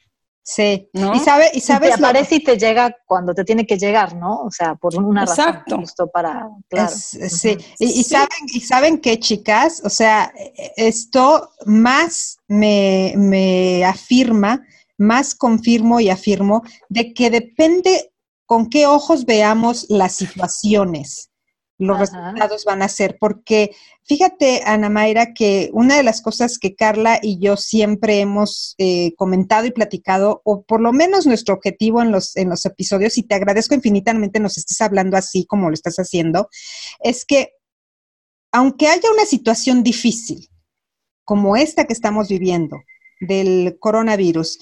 [0.49, 1.13] Sí, ¿no?
[1.13, 1.89] Y, sabe, y sabes.
[1.89, 4.43] te aparece y te llega cuando te tiene que llegar, ¿no?
[4.43, 5.75] O sea, por una Exacto.
[5.75, 5.81] razón.
[5.81, 6.49] Justo para.
[6.69, 6.93] Claro.
[6.95, 10.33] sí, y, saben, y saben qué, chicas, o sea,
[10.77, 14.65] esto más me, me afirma,
[14.97, 18.13] más confirmo y afirmo de que depende
[18.45, 21.33] con qué ojos veamos las situaciones
[21.79, 23.19] los resultados van a ser.
[23.19, 23.71] Porque
[24.05, 29.15] fíjate, Ana Mayra, que una de las cosas que Carla y yo siempre hemos eh,
[29.17, 33.23] comentado y platicado, o por lo menos nuestro objetivo en los, en los episodios, y
[33.23, 36.49] te agradezco infinitamente nos estés hablando así como lo estás haciendo,
[37.01, 37.51] es que
[38.53, 40.49] aunque haya una situación difícil,
[41.25, 42.79] como esta que estamos viviendo,
[43.21, 44.59] del coronavirus,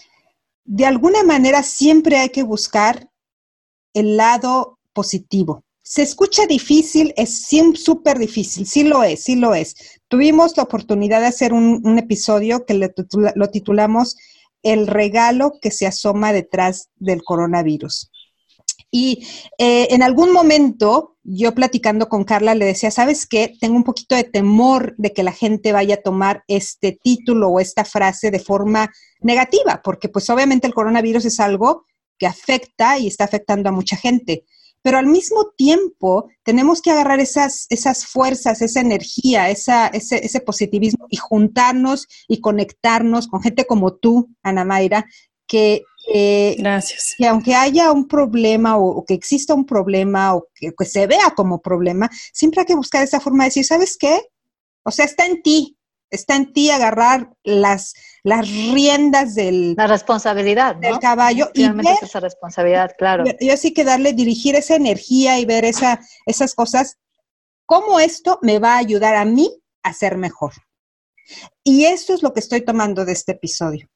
[0.65, 3.11] de alguna manera siempre hay que buscar
[3.93, 10.01] el lado positivo se escucha difícil, es súper difícil, sí lo es, sí lo es.
[10.09, 14.17] Tuvimos la oportunidad de hacer un, episodio que lo titulamos
[14.63, 18.11] El regalo que se asoma detrás del coronavirus.
[18.91, 19.27] Y
[19.59, 23.55] eh, en algún momento, yo platicando con Carla, le decía, ¿sabes qué?
[23.61, 27.61] Tengo un poquito de temor de que la gente vaya a tomar este título o
[27.61, 31.85] esta frase de forma negativa, porque pues obviamente el coronavirus es algo
[32.17, 34.45] que afecta y está afectando a mucha gente
[34.85, 41.07] pero al mismo tiempo tenemos que agarrar esas, esas fuerzas, esa energía, esa, ese, positivismo
[41.09, 45.07] y juntarnos y conectarnos con gente como tú, Ana Mayra,
[45.47, 45.85] que,
[46.59, 47.15] Gracias.
[47.17, 51.31] que aunque haya un problema o, que exista un problema o que, que se vea
[51.35, 54.21] como problema, siempre hay que buscar esa forma de decir, ¿sabes qué?
[54.83, 55.79] O sea, está en ti,
[56.11, 59.75] está en ti agarrar las, las riendas del...
[59.77, 61.51] La responsabilidad, Del caballo.
[61.53, 63.25] Y ver, esa responsabilidad, claro.
[63.39, 66.97] Yo sí que darle, dirigir esa energía y ver esa, esas cosas,
[67.67, 70.55] cómo esto me va a ayudar a mí a ser mejor.
[71.63, 73.89] Y esto es lo que estoy tomando de este episodio.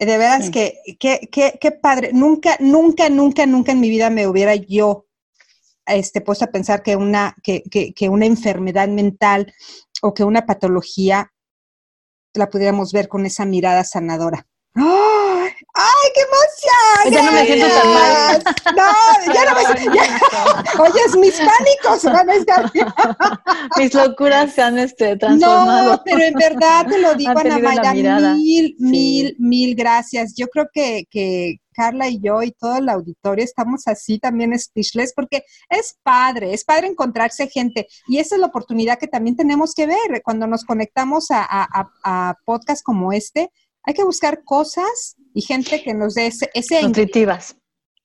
[0.00, 2.12] De veras que, qué padre.
[2.12, 5.06] Nunca, nunca, nunca, nunca en mi vida me hubiera yo
[5.86, 9.52] este, puesto a pensar que una, que, que una enfermedad mental
[10.02, 11.32] o que una patología
[12.38, 14.46] la pudiéramos ver con esa mirada sanadora.
[14.74, 15.50] ¡Ay!
[15.74, 17.12] ¡Ay, qué emoción!
[17.12, 18.42] Ya no me siento tan mal.
[18.76, 20.82] No, ya no me siento.
[20.82, 22.72] Oyes, mis pánicos van a estar.
[23.76, 25.92] mis locuras se han este, transformado.
[25.92, 30.34] No, pero en verdad te lo digo, Ana Mayra, mil, mil, mil gracias.
[30.36, 35.12] Yo creo que, que Carla y yo y todo el auditorio estamos así también speechless
[35.14, 39.74] porque es padre, es padre encontrarse gente y esa es la oportunidad que también tenemos
[39.74, 43.50] que ver cuando nos conectamos a, a, podcasts como este.
[43.84, 46.50] Hay que buscar cosas y gente que nos dé ese...
[46.52, 47.56] ese Nutritivas.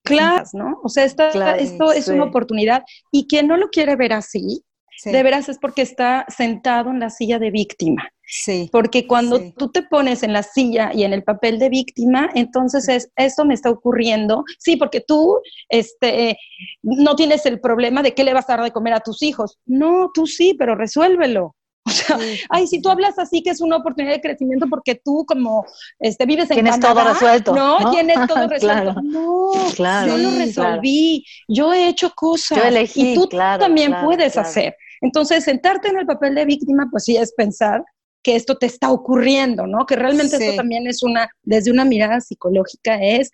[0.04, 0.80] Claro, ¿no?
[0.84, 4.64] O sea, esto es una oportunidad y quien no lo quiere ver así,
[5.04, 8.10] de veras es porque está sentado en la silla de víctima.
[8.26, 8.70] Sí.
[8.72, 12.88] Porque cuando tú te pones en la silla y en el papel de víctima, entonces
[12.88, 14.44] es, esto me está ocurriendo.
[14.60, 15.40] Sí, porque tú
[15.70, 16.38] este,
[16.82, 19.60] no tienes el problema de qué le vas a dar de comer a tus hijos.
[19.66, 21.56] No, tú sí, pero resuélvelo.
[21.86, 22.18] O sea,
[22.50, 25.66] ay, si tú hablas así que es una oportunidad de crecimiento porque tú como
[26.00, 27.54] este vives en Tienes todo resuelto.
[27.54, 28.96] No, tienes todo resuelto.
[29.04, 29.52] No,
[30.08, 31.26] yo lo resolví.
[31.48, 32.58] Yo he hecho cosas.
[32.58, 34.78] Yo elegí, y tú también puedes hacer.
[35.04, 37.84] Entonces, sentarte en el papel de víctima, pues sí es pensar
[38.24, 39.86] que esto te está ocurriendo, ¿no?
[39.86, 43.30] Que realmente esto también es una, desde una mirada psicológica, es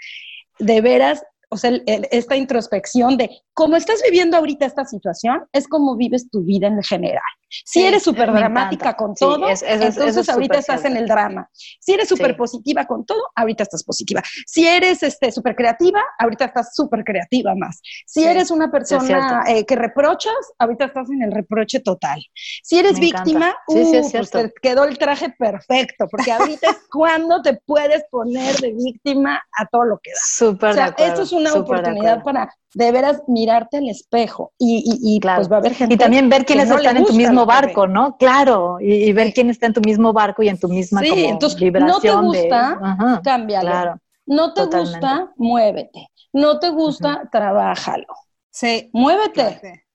[0.58, 5.96] de veras, o sea, esta introspección de cómo estás viviendo ahorita esta situación, es como
[5.96, 7.22] vives tu vida en general.
[7.50, 11.50] Si eres súper dramática con todo, entonces ahorita estás en el drama.
[11.80, 14.22] Si eres súper positiva con todo, ahorita estás positiva.
[14.46, 17.82] Si eres este, súper creativa, ahorita estás súper creativa más.
[18.06, 22.20] Si eres una persona eh, que reprochas, ahorita estás en el reproche total.
[22.64, 27.60] Si eres víctima, uh, pues te quedó el traje perfecto, porque ahorita es cuando te
[27.66, 30.20] puedes poner de víctima a todo lo que da.
[30.24, 35.20] Súper o sea, esto es una oportunidad para de veras mirarte al espejo y, y,
[35.20, 35.96] pues va a haber gente.
[35.96, 38.18] Y también ver quiénes están en tu mismo barco, ¿no?
[38.18, 41.60] Claro, y, ver quién está en tu mismo barco y en tu misma sí, entonces,
[41.74, 44.00] No te gusta, cámbialo.
[44.26, 46.08] no te gusta, muévete.
[46.32, 48.08] No te gusta, trabájalo.
[48.52, 48.90] Sí.
[48.94, 49.86] Muévete.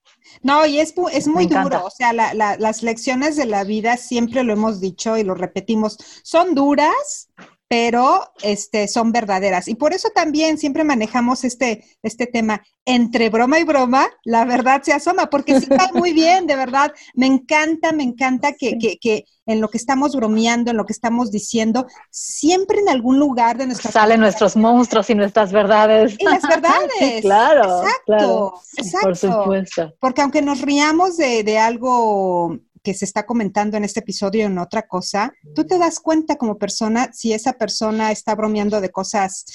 [0.42, 4.52] No, y es, es muy duro, o sea, las lecciones de la vida, siempre lo
[4.52, 7.28] hemos dicho y lo repetimos, son duras,
[7.76, 9.66] pero este, son verdaderas.
[9.66, 14.80] Y por eso también siempre manejamos este, este tema, entre broma y broma, la verdad
[14.84, 16.92] se asoma, porque sí está muy bien, de verdad.
[17.14, 20.92] Me encanta, me encanta que, que, que, en lo que estamos bromeando, en lo que
[20.92, 23.90] estamos diciendo, siempre en algún lugar de nuestra...
[23.90, 26.14] Salen nuestros monstruos y nuestras verdades.
[26.16, 27.20] Y las verdades.
[27.22, 27.82] claro.
[27.82, 29.08] Exacto, exacto.
[29.08, 29.94] Por supuesto.
[29.98, 34.58] Porque aunque nos riamos de, de algo que se está comentando en este episodio en
[34.58, 39.46] otra cosa, tú te das cuenta como persona si esa persona está bromeando de cosas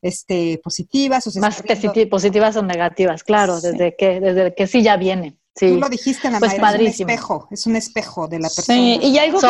[0.00, 1.62] este, positivas o más
[2.08, 5.36] positivas o negativas, claro, desde que desde que sí ya viene.
[5.56, 5.70] Sí.
[5.70, 8.78] Tú lo dijiste, Ana pues es un espejo, es un espejo de la persona.
[8.78, 9.40] Sí, y algo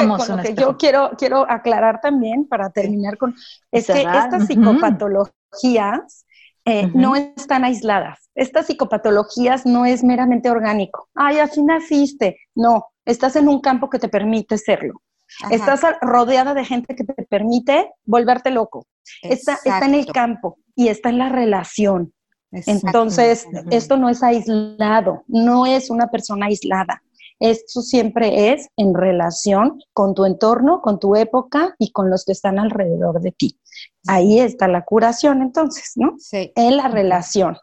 [0.42, 3.34] que, yo quiero, quiero aclarar también para terminar con,
[3.72, 6.25] es que estas psicopatologías
[6.66, 8.28] eh, no están aisladas.
[8.34, 11.08] Estas psicopatologías no es meramente orgánico.
[11.14, 12.38] Ay, así naciste.
[12.54, 15.00] No, estás en un campo que te permite serlo.
[15.50, 18.86] Estás rodeada de gente que te permite volverte loco.
[19.22, 22.12] Está, está, en el campo y está en la relación.
[22.50, 27.02] Entonces, esto no es aislado, no es una persona aislada.
[27.38, 32.32] Esto siempre es en relación con tu entorno, con tu época y con los que
[32.32, 33.58] están alrededor de ti.
[34.06, 36.14] Ahí está la curación entonces, ¿no?
[36.18, 36.52] Sí.
[36.54, 37.58] En la relación.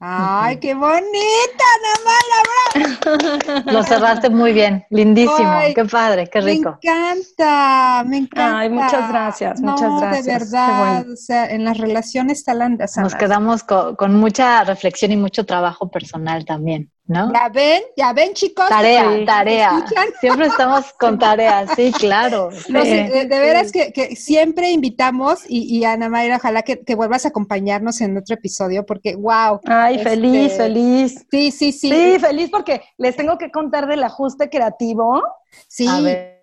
[0.00, 3.62] Ay, qué bonita, Namala.
[3.72, 6.78] Lo cerraste muy bien, lindísimo, qué padre, qué rico.
[6.84, 8.58] Me encanta, me encanta.
[8.60, 10.24] Ay, muchas gracias, muchas gracias.
[10.24, 15.44] De verdad, o sea, en las relaciones talán Nos quedamos con, mucha reflexión y mucho
[15.44, 16.92] trabajo personal también.
[17.08, 17.32] ¿No?
[17.32, 17.82] ¿Ya ven?
[17.96, 18.68] ¿Ya ven, chicos?
[18.68, 19.82] Tarea, tarea.
[20.20, 22.50] Siempre estamos con tareas, sí, claro.
[22.68, 28.18] de, veras que, siempre invitamos y, y Ana Mayra, ojalá que, vuelvas a acompañarnos en
[28.18, 29.58] otro episodio porque, wow.
[29.66, 31.26] Ay, feliz, este, feliz.
[31.30, 31.90] Sí, sí, sí.
[31.90, 35.22] Sí, feliz porque les tengo que contar del ajuste creativo.
[35.66, 35.88] Sí.
[35.88, 36.38] A ver.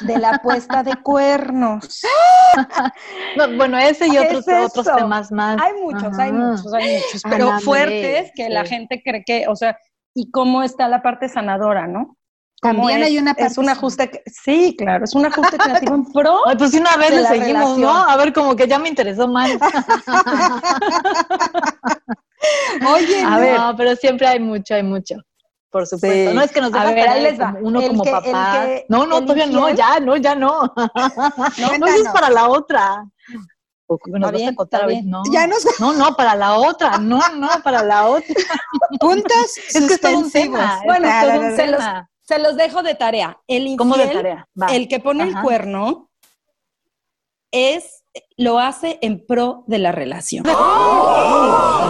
[0.00, 2.02] De la puesta de cuernos.
[3.56, 5.60] bueno, ese y otros, otros temas más.
[5.60, 9.76] Hay muchos, hay muchos, hay muchos, pero fuertes que la gente cree que, o sea,
[10.14, 12.16] y cómo está la parte sanadora, ¿no?
[12.60, 13.52] También hay una parte.
[13.52, 16.46] Es un ajuste, sí, claro, es un ajuste creativo en pro.
[16.46, 17.90] Ay, pues una vez le seguimos, ¿no?
[17.90, 19.50] A ver, como que ya me interesó más.
[22.94, 25.16] Oye, a ver, no, pero siempre hay mucho, hay mucho.
[25.70, 26.34] Por supuesto.
[26.34, 27.54] No es que nos deja a ver, ahí les va.
[27.60, 28.66] uno como papá.
[28.88, 30.62] no, no, todavía no, ya, no, ya no.
[30.76, 33.06] no, no, es para la otra.
[34.06, 35.22] Nos bien, a no.
[35.32, 38.34] Ya no, no, para la otra, no, no, para la otra.
[39.00, 40.80] Puntos es que es todo un tema.
[40.84, 41.08] Bueno,
[41.56, 41.82] se, los,
[42.22, 43.40] se, los, dejo de tarea.
[43.48, 44.48] El infiel, ¿Cómo de tarea?
[44.70, 46.08] el que pone el cuerno,
[47.50, 47.99] es
[48.36, 50.46] lo hace en pro de la relación.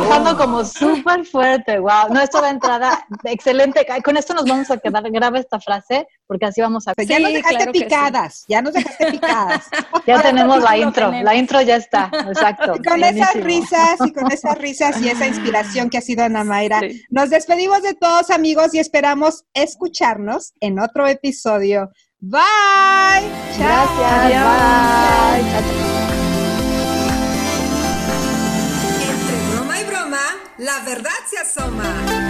[0.03, 2.13] Estando como súper fuerte, wow.
[2.13, 3.87] No, esto de entrada, excelente.
[4.05, 6.95] Con esto nos vamos a quedar, grave esta frase, porque así vamos a...
[6.97, 9.67] ya nos dejaste picadas, ya nos dejaste picadas.
[10.07, 12.75] Ya tenemos la intro, la intro ya está, exacto.
[12.77, 16.43] Y con esas risas y con esas risas y esa inspiración que ha sido Ana
[16.43, 21.91] Mayra, nos despedimos de todos amigos y esperamos escucharnos en otro episodio.
[22.19, 22.41] Bye.
[23.57, 24.45] Gracias.
[25.41, 25.90] Bye.
[30.61, 32.30] La verdad se asoma.